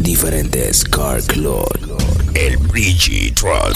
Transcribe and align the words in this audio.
diferentes 0.00 0.84
Car 0.84 1.22
Club. 1.22 1.68
El 2.34 2.56
Bridgie 2.58 3.32
Truck. 3.32 3.74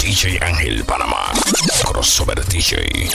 DJ 0.00 0.38
Ángel 0.42 0.84
Panamá. 0.84 1.32
Crossover 1.84 2.44
DJ. 2.46 3.08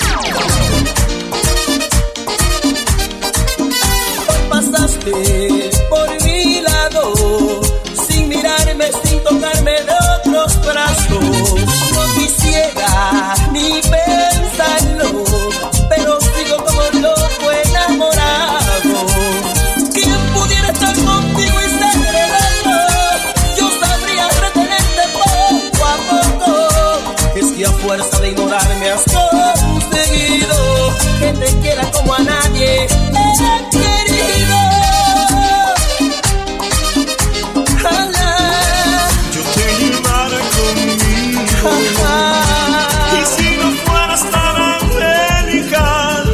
Pasaste 4.50 5.70
por 5.90 6.24
mi 6.24 6.62
lado 6.62 7.62
sin 8.08 8.30
mirarme, 8.30 8.90
sin 9.04 9.24
tocarme 9.24 9.72
de 9.72 9.94
otros 10.18 10.62
brazos. 10.62 11.20
No 11.94 12.14
quisiera 12.16 13.36
ni 13.52 13.82
ver. 13.90 14.29
te 31.40 31.60
quiera 31.62 31.90
como 31.92 32.14
a 32.14 32.20
nadie. 32.20 32.86
Ella 32.86 33.54
querido. 33.72 34.60
Ala. 37.98 38.32
Yo 39.36 39.42
te 39.56 39.66
llevaré 39.80 40.42
conmigo. 40.56 41.70
Y 43.18 43.22
si 43.36 43.50
no 43.58 43.70
fueras 43.86 44.24
tan 44.32 44.56
angelical, 44.78 46.26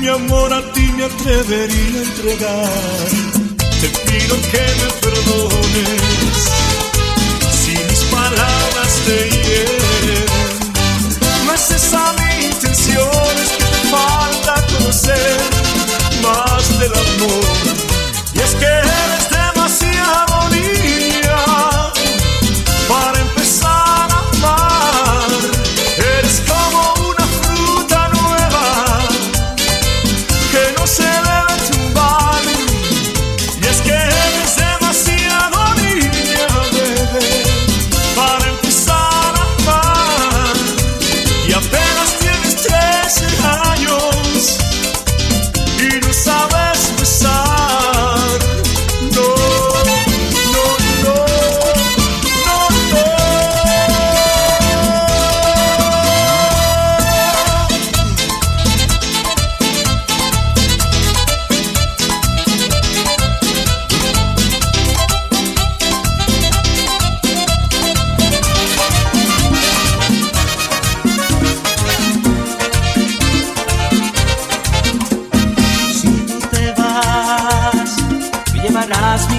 mi 0.00 0.08
amor 0.08 0.52
a 0.52 0.62
ti 0.72 0.84
me 0.96 1.04
atrevería 1.04 2.00
a 2.00 2.04
entregar. 2.08 3.08
Te 3.80 3.88
pido 4.04 4.34
que 4.52 4.64
me 4.80 4.88
perdones. 5.02 6.27
amor. 17.20 17.57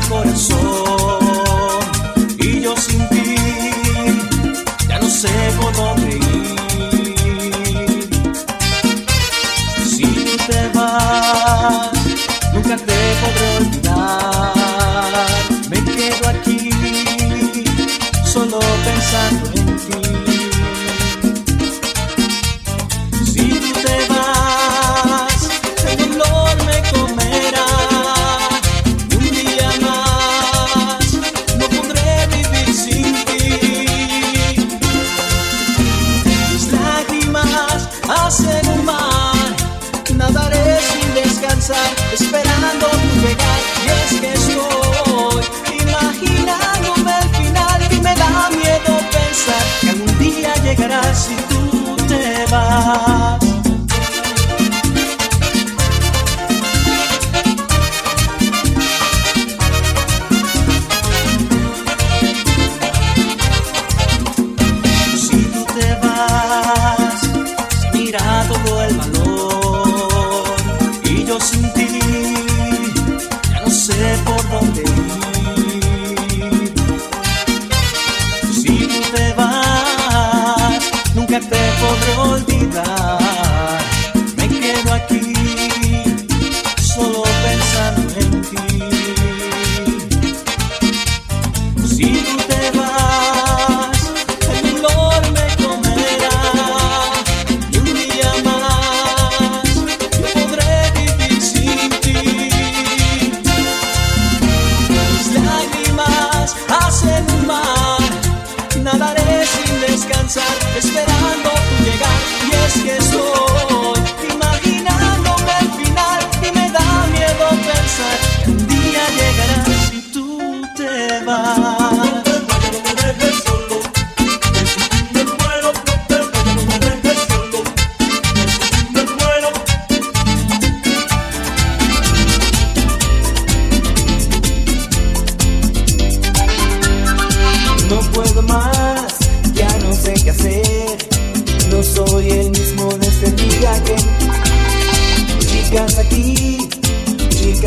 corazón. 0.09 1.19
Y 2.39 2.61
yo 2.61 2.75
sin 2.75 3.07
ti 3.09 3.35
ya 4.87 4.99
no 4.99 5.09
sé 5.09 5.29
por 5.61 5.73
dónde 5.75 5.98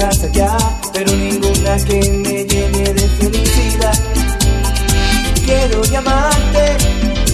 allá, 0.03 0.57
pero 0.93 1.13
ninguna 1.13 1.77
que 1.85 2.01
me 2.11 2.45
llene 2.45 2.93
de 2.93 3.09
felicidad. 3.21 3.99
Quiero 5.45 5.85
llamarte, 5.85 6.77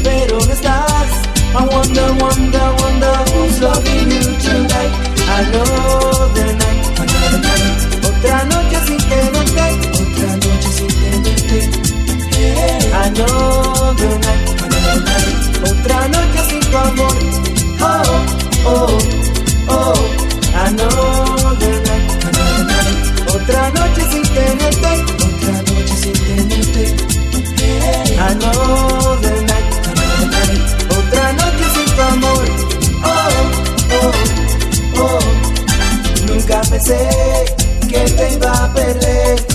pero 0.02 0.38
no 0.38 0.52
estás. 0.52 1.08
I 1.54 1.64
wonder, 1.64 2.12
wonder, 2.22 2.74
wonder 2.82 3.16
who's 3.32 3.60
loving 3.60 4.10
you 4.10 4.36
tonight. 4.38 4.92
I 5.28 5.50
know. 5.50 6.07
pensé 36.62 37.08
que 37.88 37.98
te 37.98 38.34
iba 38.34 38.52
a 38.52 38.72
perder, 38.72 39.46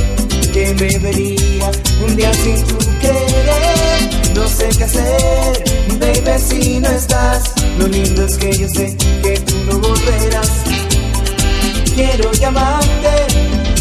que 0.51 0.73
me 0.79 0.97
vería 0.99 1.71
un 2.05 2.15
día 2.15 2.33
sin 2.33 2.63
tu 2.63 2.77
querer. 2.99 4.33
No 4.35 4.47
sé 4.47 4.69
qué 4.77 4.83
hacer, 4.83 5.63
baby, 5.99 6.39
si 6.39 6.79
no 6.79 6.89
estás. 6.89 7.53
Lo 7.77 7.87
lindo 7.87 8.25
es 8.25 8.37
que 8.37 8.51
yo 8.57 8.67
sé 8.67 8.95
que 9.21 9.39
tú 9.39 9.55
no 9.67 9.79
volverás. 9.79 10.49
Quiero 11.95 12.31
llamarte, 12.33 13.27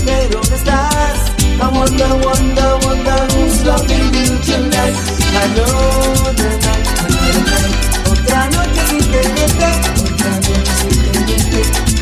pero 0.05 0.41
no 0.49 0.57
estás. 0.57 1.33
I 1.63 1.69
wonder, 1.69 2.09
wonder, 2.25 2.79
wonder 2.85 3.21
who's 3.35 3.65
loving 3.65 4.13
you 4.13 4.37
tonight. 4.45 4.97
Another 5.43 6.51
night, 6.61 6.85
night. 7.47 7.75
Otra 8.11 8.51
noche 8.51 8.81
sin 8.89 9.05
tenerte, 9.13 9.71
otra 10.03 10.31
noche 10.37 10.73
sin 10.81 11.13
tenerte. 11.13 12.02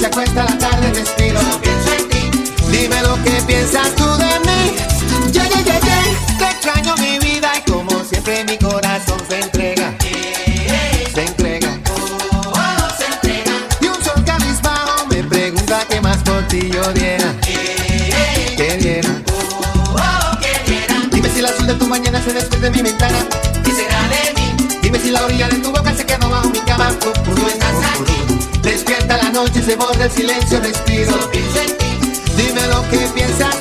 se 0.00 0.06
acuesta 0.06 0.44
la 0.44 0.58
tarde 0.58 0.90
vestido. 0.92 1.42
No 1.42 1.60
pienso 1.60 1.92
en 1.92 2.08
ti. 2.08 2.30
Dime 2.70 3.02
lo 3.02 3.22
que 3.22 3.32
piensas 3.46 3.94
tú 3.96 4.04
de 4.16 4.40
mí. 4.46 4.74
Yeah, 5.32 5.46
yeah, 5.46 5.62
yeah, 5.62 5.80
yeah. 5.80 6.38
Te 6.38 6.44
extraño 6.44 6.94
mi 6.96 7.18
vida 7.18 7.52
y 7.58 7.70
como 7.70 8.02
siempre 8.04 8.44
mi 8.44 8.56
corazón 8.56 9.20
se 9.28 9.40
entrega. 9.40 9.94
Se 11.14 11.24
entrega. 11.24 11.68
Oh, 11.90 12.88
se 12.98 13.06
entrega. 13.12 13.52
Y 13.82 13.86
un 13.88 14.02
sol 14.02 14.24
cabizbajo 14.24 15.06
me 15.08 15.22
pregunta 15.22 15.84
qué 15.88 16.00
más 16.00 16.16
por 16.18 16.46
ti 16.48 16.70
yo 16.72 16.92
diera. 16.94 17.34
Que 18.56 18.78
diera. 18.80 19.10
Oh, 19.92 20.38
diera. 20.66 20.94
Dime 21.12 21.28
si 21.28 21.40
el 21.40 21.46
azul 21.46 21.66
de 21.66 21.74
tu 21.74 21.86
mañana 21.86 22.22
se 22.24 22.32
despierta 22.32 22.70
de 22.70 22.70
mi 22.70 22.82
ventana. 22.82 23.18
Y 23.66 23.70
será 23.70 24.00
de 24.08 24.34
mí. 24.34 24.78
Dime 24.80 24.98
si 24.98 25.10
la 25.10 25.24
orilla 25.24 25.48
de 25.48 25.56
tu 25.56 25.70
boca 25.70 25.94
se 25.94 26.06
quedó 26.06 26.30
bajo 26.30 26.48
mi 26.48 26.60
cama. 26.60 26.90
Tú, 27.00 27.46
estás 27.48 28.29
la 29.32 29.42
noche 29.42 29.62
se 29.62 29.76
borra 29.76 30.04
el 30.04 30.10
silencio, 30.10 30.60
respiro. 30.60 31.30
Dime 32.36 32.66
lo 32.68 32.82
que 32.90 32.98
piensas. 33.14 33.59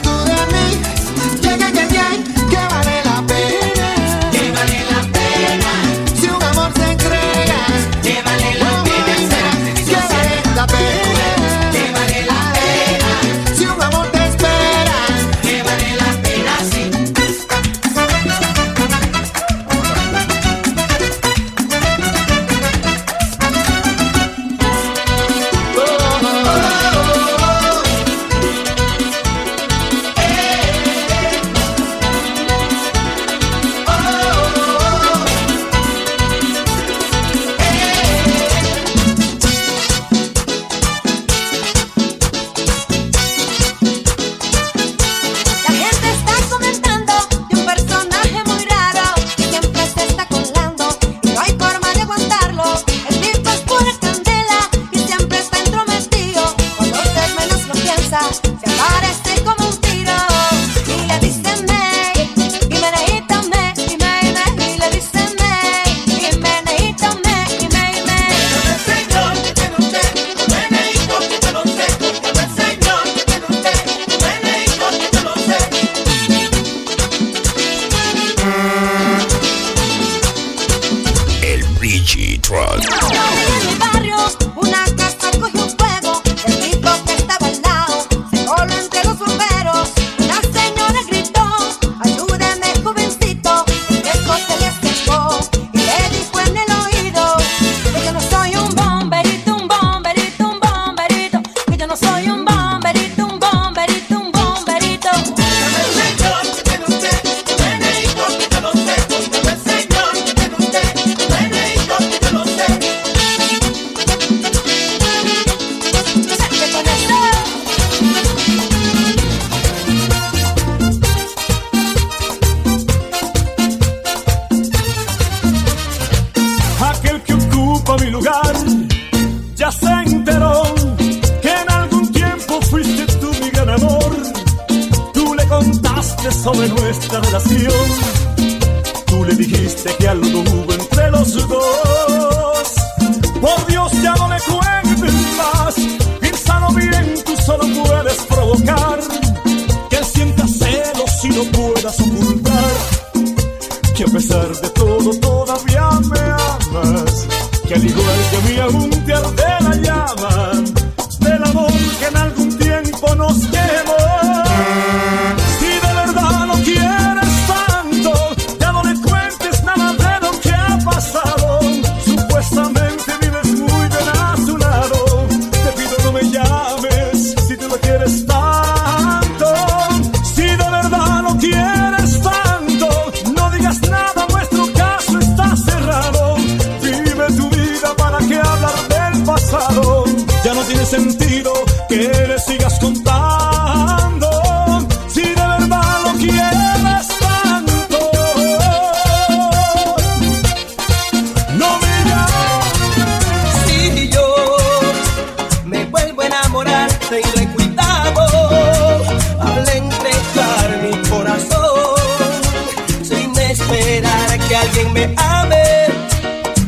esperar 213.79 214.39
que 214.47 214.55
alguien 214.55 214.93
me 214.93 215.03
ame. 215.17 215.63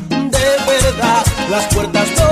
De 0.10 0.48
verdad, 0.68 1.24
las 1.50 1.66
puertas 1.74 2.08
no 2.18 2.30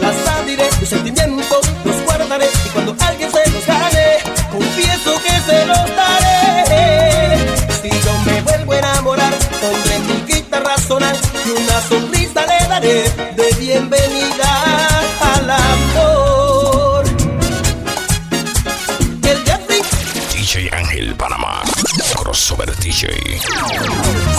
las 0.00 0.28
abriré, 0.38 0.68
mis 0.80 0.88
sentimientos 0.88 1.60
los 1.84 2.02
guardaré 2.04 2.48
y 2.66 2.68
cuando 2.70 2.96
alguien 3.00 3.30
se 3.30 3.50
los 3.50 3.66
gane, 3.66 4.18
confieso 4.50 5.14
que 5.22 5.34
se 5.50 5.66
los 5.66 5.96
daré. 5.96 7.38
Si 7.82 7.88
yo 7.88 8.12
me 8.26 8.42
vuelvo 8.42 8.72
a 8.72 8.78
enamorar, 8.78 9.34
pondré 9.60 9.98
mi 10.00 10.32
guitarra 10.32 10.76
sonar 10.78 11.16
y 11.46 11.50
una 11.50 11.80
sonrisa 11.80 12.46
le 12.46 12.68
daré 12.68 13.02
de 13.36 13.56
bienvenida. 13.58 14.17
DJ. 22.88 24.37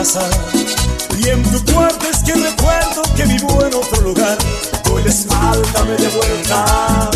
pasa. 0.00 0.20
Y 1.18 1.28
en 1.28 1.42
tu 1.42 1.72
cuarto 1.72 2.06
es 2.10 2.22
que 2.22 2.32
recuerdo 2.32 3.02
que 3.16 3.24
vivo 3.24 3.64
en 3.66 3.74
otro 3.74 4.00
lugar. 4.00 4.38
Doy 4.84 5.02
la 5.04 5.10
espalda, 5.10 5.84
me 5.84 5.96
de 5.96 6.08
vuelta 6.08 7.10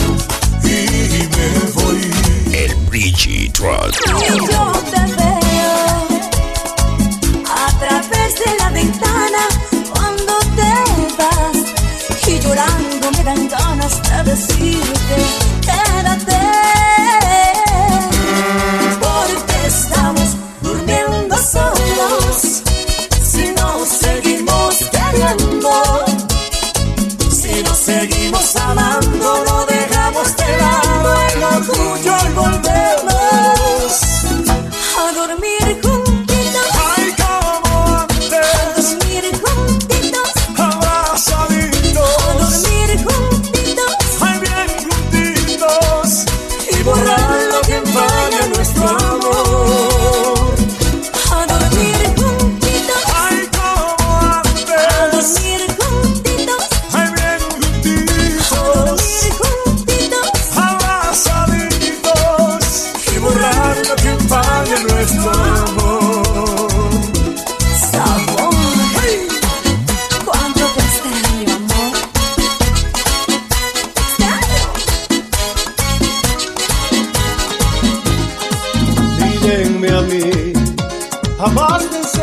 y 0.65 1.29
me 1.35 1.49
voy. 1.77 2.11
El 2.53 2.75
Bridgie 2.91 3.51
Trust. 3.53 3.99
Yo 4.07 4.73
te 4.93 5.03
veo 5.19 5.77
a 7.63 7.79
través 7.79 8.31
de 8.43 8.51
la 8.59 8.69
ventana 8.71 9.43
cuando 9.93 10.33
te 10.59 10.73
vas. 11.19 12.29
Y 12.29 12.39
llorando 12.41 13.11
me 13.13 13.25
dan 13.25 13.49
ganas 13.49 14.03
de 14.03 14.31
decirte. 14.31 15.54
seguimos 27.85 28.57
amándonos. 28.57 29.64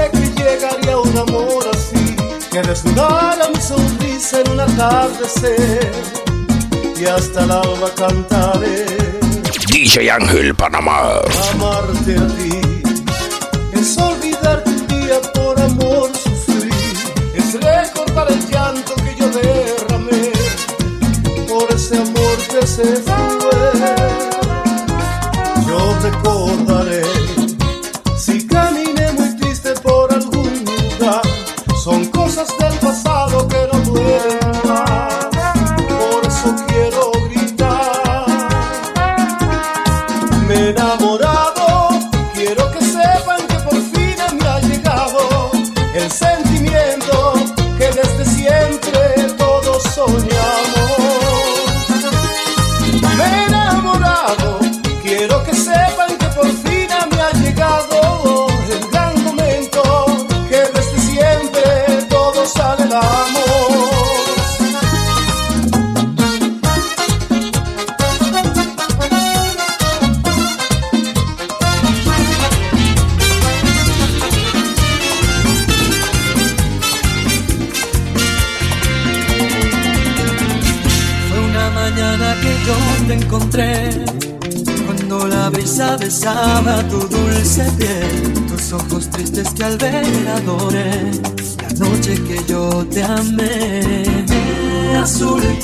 pensé 0.01 0.11
que 0.11 0.43
llegaría 0.43 0.97
un 0.97 1.17
amor 1.17 1.65
así, 1.73 2.15
que 2.51 2.61
desnudara 2.61 3.49
mi 3.49 3.61
sonrisa 3.61 4.41
en 4.41 4.51
un 4.51 4.59
atardecer 4.59 5.91
y 6.99 7.05
hasta 7.05 7.43
el 7.43 7.51
alba 7.51 7.89
cantaré. 7.95 8.85
DJ 9.67 10.11
Ángel 10.11 10.55
Panamá. 10.55 11.21
Amarte 11.53 12.15
a 12.17 12.27
ti 12.37 12.61
es 13.73 13.97
olvidar 13.97 14.63
tu 14.63 14.95
día 14.95 15.19
por 15.33 15.59
amor 15.59 16.09
sufrí, 16.15 16.69
es 17.35 17.53
recordar 17.53 18.31
el 18.31 18.47
llanto 18.49 18.93
que 18.95 19.15
yo 19.17 19.29
derramé 19.29 20.31
por 21.47 21.71
ese 21.73 21.97
amor 21.97 22.37
que 22.51 22.67
se 22.67 22.95
fue. 22.97 23.11
Yo 25.67 25.95
recuerdo 26.03 26.40
soñar. 50.07 50.40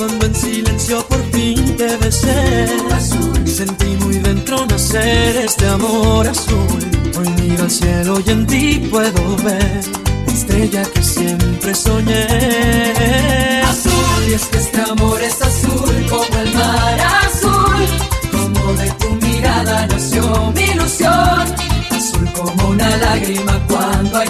Cuando 0.07 0.25
en 0.27 0.35
silencio 0.35 1.05
por 1.07 1.21
fin 1.31 1.75
te 1.75 1.97
besé, 1.97 2.67
sentí 3.45 3.87
muy 4.01 4.15
dentro 4.19 4.65
nacer 4.65 5.35
este 5.37 5.67
amor 5.67 6.27
azul. 6.27 6.79
Hoy 7.17 7.29
miro 7.41 7.63
al 7.63 7.71
cielo 7.71 8.19
y 8.25 8.29
en 8.29 8.47
ti 8.47 8.87
puedo 8.89 9.35
ver 9.43 9.81
la 10.25 10.33
estrella 10.33 10.83
que 10.93 11.03
siempre 11.03 11.75
soñé. 11.75 12.25
Azul 13.63 14.23
y 14.29 14.33
es 14.33 14.45
que 14.45 14.57
este 14.57 14.81
amor 14.81 15.21
es 15.21 15.41
azul 15.41 16.05
como 16.09 16.39
el 16.41 16.53
mar 16.53 16.99
azul 17.25 17.85
como 18.31 18.73
de 18.73 18.89
tu 18.91 19.09
mirada 19.25 19.87
nació 19.87 20.53
mi 20.55 20.63
ilusión, 20.63 21.45
azul 21.91 22.29
como 22.33 22.69
una 22.69 22.97
lágrima 22.97 23.59
cuando 23.67 24.17
hay 24.19 24.29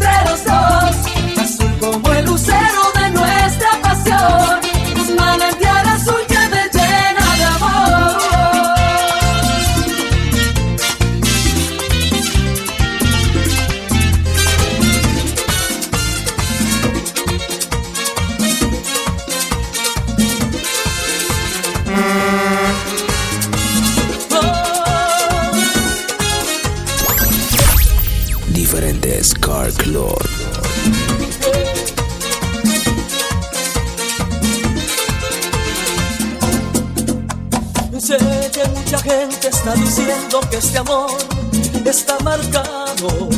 diciendo 39.75 40.39
que 40.49 40.57
este 40.57 40.77
amor 40.77 41.11
está 41.85 42.17
marcado. 42.19 43.29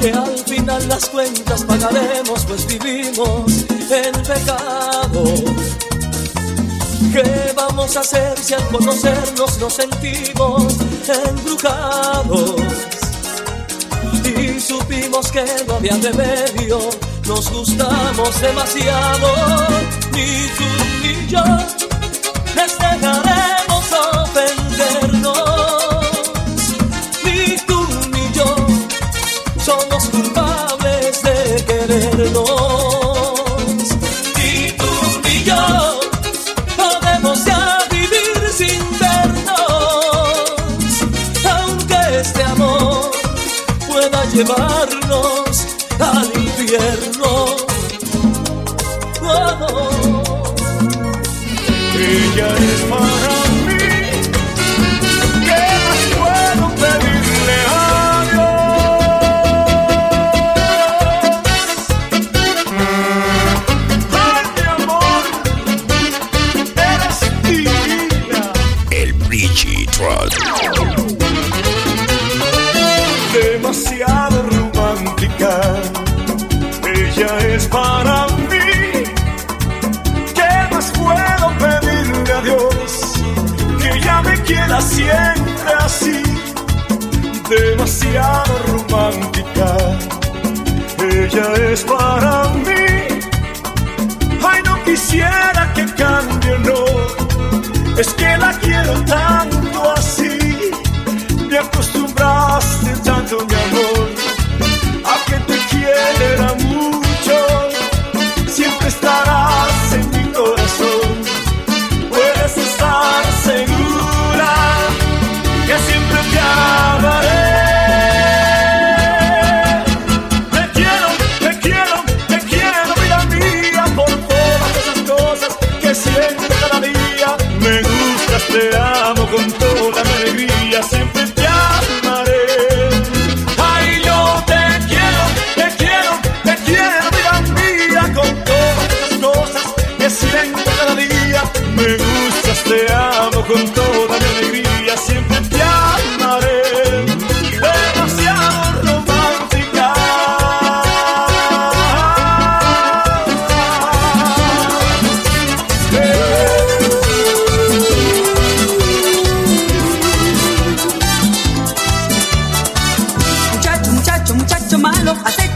Que 0.00 0.12
al 0.12 0.38
final 0.38 0.88
las 0.88 1.06
cuentas 1.06 1.62
pagaremos, 1.64 2.44
pues 2.46 2.66
vivimos 2.66 3.44
en 3.90 4.12
pecado. 4.22 5.24
¿Qué 7.12 7.52
vamos 7.56 7.96
a 7.96 8.00
hacer 8.00 8.38
si 8.38 8.54
al 8.54 8.68
conocernos 8.68 9.58
nos 9.58 9.74
sentimos 9.74 10.74
embrujados? 11.28 12.56
Y 14.24 14.60
supimos 14.60 15.30
que 15.30 15.44
no 15.66 15.74
había 15.74 15.96
remedio, 15.96 16.78
nos 17.26 17.50
gustamos 17.50 18.40
demasiado, 18.40 19.28
ni 20.12 20.48
tú 20.56 20.64
ni 21.02 21.26
yo 21.28 21.44
les 22.56 22.78
dejaremos 22.78 23.53
llevarnos 44.34 45.66
al 46.00 46.26
infierno. 46.36 47.56
Oh, 49.22 50.54
Ella 51.96 52.48
es 52.48 52.88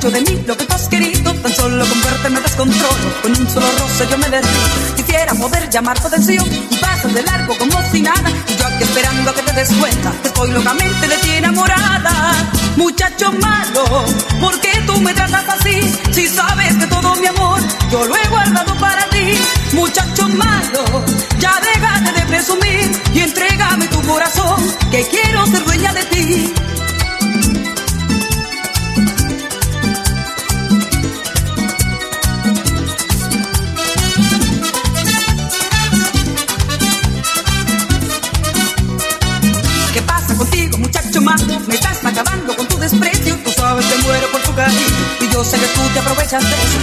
de 0.06 0.20
mí 0.20 0.44
lo 0.46 0.56
que 0.56 0.64
tú 0.64 0.74
has 0.74 0.88
querido. 0.88 1.34
Tan 1.34 1.52
solo 1.52 1.84
con 1.84 2.00
verte 2.02 2.30
me 2.30 2.40
descontrolo, 2.40 3.08
con 3.20 3.32
un 3.32 3.50
solo 3.50 3.66
roce 3.80 4.06
yo 4.08 4.16
me 4.16 4.28
derrito. 4.28 4.94
Quisiera 4.96 5.34
poder 5.34 5.68
llamar 5.68 6.00
tu 6.00 6.06
atención 6.06 6.46
y 6.70 6.76
pasas 6.76 7.12
de 7.12 7.22
largo 7.24 7.58
como 7.58 7.82
si 7.90 8.00
nada. 8.00 8.30
Y 8.46 8.56
yo 8.56 8.66
aquí 8.66 8.84
esperando 8.84 9.30
a 9.30 9.34
que 9.34 9.42
te 9.42 9.52
des 9.52 9.72
cuenta 9.72 10.12
que 10.22 10.28
estoy 10.28 10.50
locamente 10.52 11.08
de 11.08 11.16
ti 11.16 11.30
enamorada. 11.32 12.32
Muchacho 12.76 13.32
malo, 13.32 14.04
¿por 14.40 14.60
qué 14.60 14.70
tú 14.86 15.00
me 15.00 15.12
tratas 15.12 15.44
así? 15.48 15.80
Si 16.12 16.28
sabes 16.28 16.76
que 16.76 16.86
todo 16.86 17.16
mi 17.16 17.26
amor 17.26 17.60
yo 17.90 18.04
lo 18.04 18.16
he 18.16 18.28
guardado 18.28 18.74
para 18.76 19.04
ti. 19.10 19.34
Muchacho 19.72 20.28
malo, 20.28 21.04
ya 21.40 21.60
déjate 21.60 22.12
de 22.20 22.26
presumir 22.26 23.02
y 23.14 23.20
entrégame 23.20 23.88
tu 23.88 24.00
corazón, 24.02 24.56
que 24.92 25.04
quiero 25.08 25.44
ser 25.46 25.64
dueña 25.64 25.92
de 25.92 26.04
ti. 26.04 26.54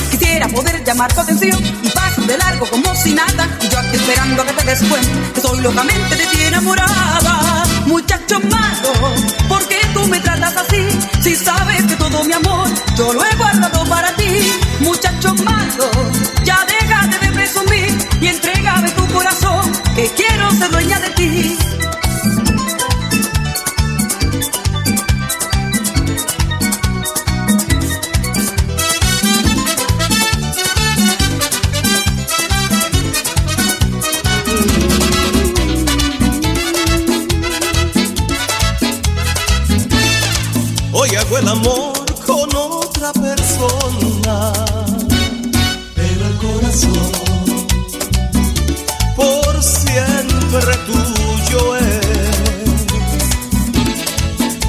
Quisiera 0.10 0.48
poder 0.48 0.84
llamar 0.84 1.14
tu 1.14 1.20
atención 1.22 1.64
y 1.84 1.90
pasas 1.90 2.26
de 2.26 2.36
largo 2.36 2.66
como 2.66 2.96
si 2.96 3.14
nada. 3.14 3.48
Y 3.62 3.70
yo 3.70 3.78
aquí 3.78 3.96
esperando 3.96 4.42
a 4.42 4.46
que 4.48 4.54
te 4.54 4.66
des 4.66 4.80
cuenta 4.90 5.34
que 5.36 5.42
soy 5.42 5.62
locamente 5.62 6.16
de 6.16 6.26
ti 6.26 6.42
enamorada. 6.46 7.64
Muchacho 7.86 8.40
malo, 8.40 8.92
¿por 9.48 9.68
qué 9.68 9.78
tú 9.94 10.08
me 10.08 10.20
tratas 10.20 10.58
así? 10.58 10.82
Si 11.22 11.36
sabes 11.36 11.84
que 11.84 11.96
todo 11.96 12.24
mi 12.24 12.34
amor 12.34 12.68
yo 12.98 13.14
lo 13.14 13.24
he 13.24 13.36
guardado 13.36 13.86
para 13.86 14.16
ti. 14.16 14.52
Muchacho 14.80 15.36
malo, 15.36 15.92
ya 16.44 16.66
déjate 16.66 17.28
de 17.28 17.32
presumir 17.32 18.08
y 18.22 18.28
entrégame 18.28 18.90
tu 18.92 19.06
corazón, 19.14 19.72
que 19.96 20.10
quiero 20.16 20.50
ser 20.54 20.72
dueña 20.72 21.00
de 21.02 21.10
ti. 21.12 21.15
El 41.46 41.52
amor 41.52 41.94
con 42.26 42.56
otra 42.56 43.14
persona, 43.14 44.52
pero 45.94 46.28
el 46.28 46.38
corazón 46.38 47.12
por 49.16 49.64
siempre 49.64 50.76
tuyo 50.88 51.76
es. 51.78 52.16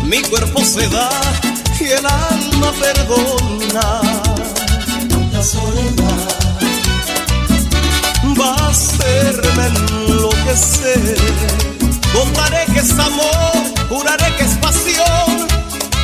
Mi 0.05 0.21
cuerpo 0.23 0.62
se 0.62 0.87
da 0.89 1.09
y 1.81 1.85
el 1.85 2.05
alma 2.05 2.73
perdona. 2.79 4.03
La 5.33 5.43
soledad 5.43 6.29
va 8.39 8.55
a 8.55 8.69
hacerme 8.69 9.67
enloquecer. 9.67 11.17
Contaré 12.12 12.67
que 12.75 12.81
es 12.81 12.93
amor, 12.99 13.65
juraré 13.89 14.37
que 14.37 14.45
es 14.45 14.55
pasión. 14.59 15.26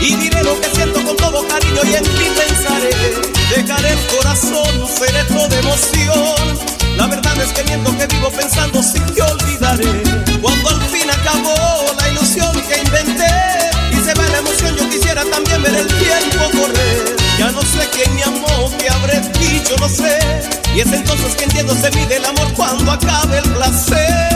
Y 0.02 0.16
diré 0.16 0.42
lo 0.42 0.60
que 0.60 0.68
siento 0.74 1.00
con 1.04 1.16
todo 1.16 1.46
cariño 1.46 1.80
y 1.84 1.94
en 1.94 2.02
ti 2.02 2.26
pensaré. 2.36 2.90
Dejaré 3.54 3.90
el 3.92 4.06
corazón, 4.08 4.88
seré 4.98 5.22
toda 5.26 5.56
emoción. 5.60 6.58
La 6.96 7.06
verdad 7.06 7.38
es 7.40 7.52
que 7.52 7.62
miento 7.62 7.96
que 7.96 8.08
vivo 8.08 8.28
pensando 8.30 8.82
si 8.82 8.98
te 8.98 9.22
olvidaré. 9.22 10.02
Cuando 10.40 10.68
al 10.70 10.80
fin 10.90 11.08
acabó 11.08 11.86
la 12.00 12.08
ilusión 12.08 12.52
que 12.62 12.78
inventé 12.78 13.32
y 13.92 14.04
se 14.04 14.12
va 14.14 14.26
la 14.26 14.38
emoción, 14.38 14.76
yo 14.76 14.90
quisiera 14.90 15.24
también 15.24 15.62
ver 15.62 15.74
el 15.76 15.86
tiempo 15.86 16.50
correr. 16.50 17.16
Ya 17.38 17.52
no 17.52 17.62
sé 17.62 17.88
quién 17.94 18.12
me 18.16 18.24
amó, 18.24 18.76
que 18.78 18.88
habré 18.88 19.20
dicho, 19.38 19.76
no 19.78 19.88
sé. 19.88 20.18
Y 20.74 20.80
es 20.80 20.92
entonces 20.92 21.36
que 21.36 21.44
entiendo 21.44 21.76
se 21.76 21.92
mide 21.92 22.16
el 22.16 22.24
amor 22.24 22.52
cuando 22.54 22.90
acabe 22.90 23.38
el 23.38 23.50
placer. 23.52 24.31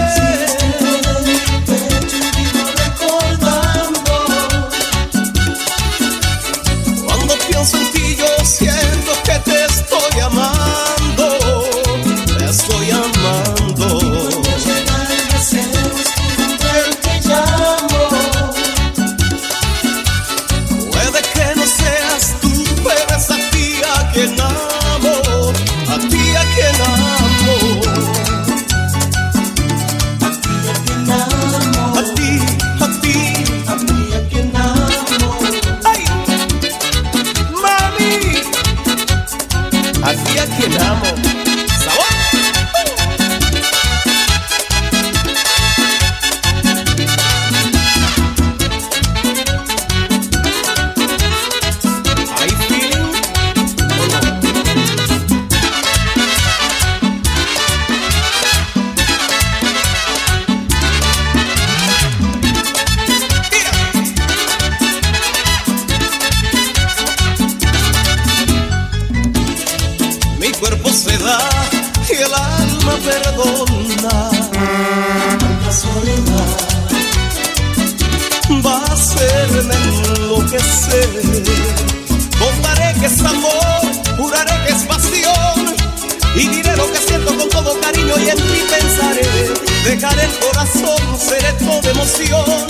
Seré 91.26 91.52
toda 91.54 91.90
emoción. 91.90 92.66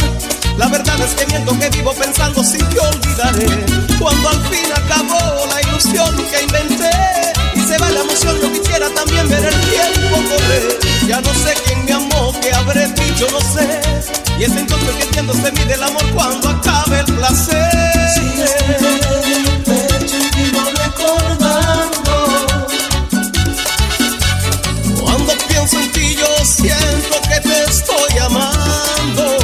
La 0.56 0.68
verdad 0.68 0.98
es 1.00 1.14
que 1.14 1.26
miento 1.26 1.58
que 1.58 1.68
vivo 1.70 1.92
pensando 1.92 2.42
si 2.42 2.58
te 2.58 2.80
olvidaré. 2.80 3.46
Cuando 3.98 4.28
al 4.28 4.40
fin 4.46 4.64
acabó 4.72 5.46
la 5.46 5.60
ilusión 5.60 6.16
que 6.30 6.42
inventé 6.42 6.90
y 7.54 7.60
se 7.60 7.76
va 7.78 7.90
la 7.90 8.00
emoción, 8.00 8.40
yo 8.40 8.52
quisiera 8.52 8.88
también 8.90 9.28
ver 9.28 9.44
el 9.44 9.60
tiempo 9.60 10.16
correr. 10.30 10.78
Ya 11.06 11.20
no 11.20 11.34
sé 11.34 11.54
quién 11.64 11.84
me 11.84 11.92
amó, 11.92 12.32
que 12.40 12.52
habré 12.52 12.88
dicho, 12.88 13.26
no 13.30 13.40
sé. 13.40 13.80
Y 14.38 14.44
es 14.44 14.56
entonces 14.56 14.94
que 14.96 15.02
entiendo 15.04 15.34
se 15.34 15.52
mide 15.52 15.74
el 15.74 15.82
amor 15.82 16.04
cuando 16.14 16.48
acabe 16.48 17.00
el 17.00 17.14
placer. 17.14 17.86
Cuando 21.02 21.45
siento 26.46 27.20
que 27.28 27.40
te 27.40 27.64
estoy 27.64 28.18
amando, 28.20 29.36